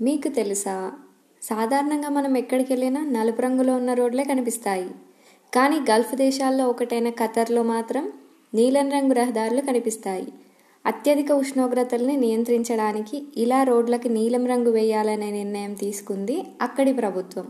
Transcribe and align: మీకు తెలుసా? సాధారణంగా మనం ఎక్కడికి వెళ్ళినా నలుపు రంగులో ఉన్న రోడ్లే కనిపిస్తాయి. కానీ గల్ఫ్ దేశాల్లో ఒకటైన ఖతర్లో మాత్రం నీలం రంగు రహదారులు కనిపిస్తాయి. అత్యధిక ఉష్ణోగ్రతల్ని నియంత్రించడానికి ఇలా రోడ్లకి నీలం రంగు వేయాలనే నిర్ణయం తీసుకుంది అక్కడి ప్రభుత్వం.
మీకు 0.00 0.28
తెలుసా? 0.28 0.92
సాధారణంగా 1.42 2.08
మనం 2.08 2.36
ఎక్కడికి 2.36 2.72
వెళ్ళినా 2.72 3.04
నలుపు 3.04 3.42
రంగులో 3.42 3.76
ఉన్న 3.76 3.92
రోడ్లే 3.92 4.24
కనిపిస్తాయి. 4.24 4.90
కానీ 5.54 5.76
గల్ఫ్ 5.90 6.14
దేశాల్లో 6.14 6.68
ఒకటైన 6.68 7.10
ఖతర్లో 7.10 7.62
మాత్రం 7.62 8.12
నీలం 8.54 8.90
రంగు 8.90 9.12
రహదారులు 9.12 9.60
కనిపిస్తాయి. 9.60 10.26
అత్యధిక 10.86 11.32
ఉష్ణోగ్రతల్ని 11.32 12.16
నియంత్రించడానికి 12.16 13.24
ఇలా 13.36 13.62
రోడ్లకి 13.62 14.08
నీలం 14.08 14.46
రంగు 14.46 14.70
వేయాలనే 14.70 15.30
నిర్ణయం 15.30 15.74
తీసుకుంది 15.74 16.44
అక్కడి 16.62 16.92
ప్రభుత్వం. 16.92 17.46